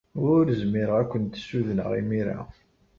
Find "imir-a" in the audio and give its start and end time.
1.99-2.39